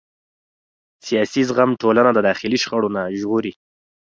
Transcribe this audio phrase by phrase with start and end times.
[1.07, 3.53] سیاسي زغم ټولنه د داخلي شخړو نه ژغوري